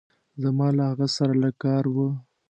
زما 0.41 0.67
له 0.77 0.83
هغه 0.91 1.07
سره 1.15 1.33
لږ 1.41 1.55
کار 1.63 1.83
وه. 1.95 2.07